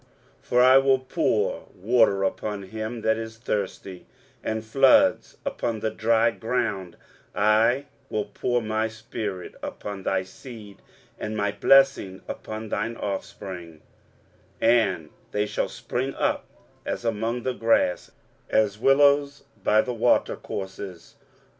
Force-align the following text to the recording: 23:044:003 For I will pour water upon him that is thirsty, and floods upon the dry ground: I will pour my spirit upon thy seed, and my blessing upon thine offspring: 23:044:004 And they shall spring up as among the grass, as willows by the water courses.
23:044:003 0.41 0.45
For 0.49 0.61
I 0.63 0.77
will 0.79 0.97
pour 0.99 1.67
water 1.75 2.23
upon 2.23 2.63
him 2.63 3.01
that 3.01 3.17
is 3.17 3.37
thirsty, 3.37 4.07
and 4.43 4.65
floods 4.65 5.37
upon 5.45 5.79
the 5.81 5.91
dry 5.91 6.31
ground: 6.31 6.97
I 7.35 7.85
will 8.09 8.25
pour 8.25 8.63
my 8.63 8.87
spirit 8.87 9.53
upon 9.61 10.01
thy 10.01 10.23
seed, 10.23 10.81
and 11.19 11.37
my 11.37 11.51
blessing 11.51 12.23
upon 12.27 12.69
thine 12.69 12.97
offspring: 12.97 13.83
23:044:004 14.59 14.71
And 14.73 15.09
they 15.33 15.45
shall 15.45 15.69
spring 15.69 16.15
up 16.15 16.47
as 16.83 17.05
among 17.05 17.43
the 17.43 17.53
grass, 17.53 18.09
as 18.49 18.79
willows 18.79 19.43
by 19.63 19.81
the 19.83 19.93
water 19.93 20.35
courses. 20.35 21.13